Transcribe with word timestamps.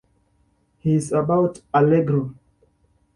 He's 0.79 1.11
about 1.11 1.61
"Allegro". 1.75 2.33